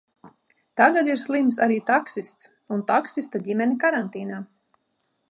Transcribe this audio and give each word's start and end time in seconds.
Tagad 0.79 1.11
ir 1.15 1.19
slims 1.23 1.59
arī 1.65 1.77
taksists 1.91 2.49
un 2.77 2.83
taksista 2.89 3.43
ģimene 3.49 3.79
karantīnā. 3.85 4.45